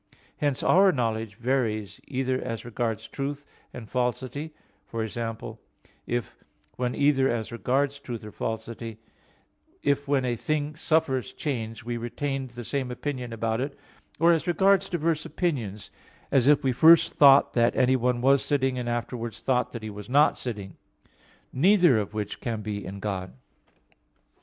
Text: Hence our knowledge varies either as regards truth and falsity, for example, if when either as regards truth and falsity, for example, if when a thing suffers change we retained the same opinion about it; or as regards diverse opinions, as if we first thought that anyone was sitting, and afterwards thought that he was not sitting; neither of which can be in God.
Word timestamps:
Hence 0.37 0.63
our 0.63 0.91
knowledge 0.91 1.35
varies 1.35 2.01
either 2.07 2.41
as 2.41 2.65
regards 2.65 3.07
truth 3.07 3.45
and 3.71 3.87
falsity, 3.87 4.51
for 4.83 5.03
example, 5.03 5.59
if 6.07 6.35
when 6.75 6.95
either 6.95 7.29
as 7.29 7.51
regards 7.51 7.99
truth 7.99 8.23
and 8.23 8.33
falsity, 8.33 8.93
for 8.93 8.93
example, 8.93 9.79
if 9.83 10.07
when 10.07 10.25
a 10.25 10.35
thing 10.35 10.75
suffers 10.75 11.33
change 11.33 11.83
we 11.83 11.97
retained 11.97 12.49
the 12.49 12.63
same 12.63 12.89
opinion 12.89 13.31
about 13.31 13.61
it; 13.61 13.77
or 14.19 14.33
as 14.33 14.47
regards 14.47 14.89
diverse 14.89 15.23
opinions, 15.23 15.91
as 16.31 16.47
if 16.47 16.63
we 16.63 16.71
first 16.71 17.13
thought 17.13 17.53
that 17.53 17.75
anyone 17.75 18.21
was 18.21 18.43
sitting, 18.43 18.79
and 18.79 18.89
afterwards 18.89 19.39
thought 19.39 19.71
that 19.71 19.83
he 19.83 19.91
was 19.91 20.09
not 20.09 20.35
sitting; 20.35 20.77
neither 21.53 21.99
of 21.99 22.15
which 22.15 22.41
can 22.41 22.63
be 22.63 22.83
in 22.83 22.99
God. 22.99 23.33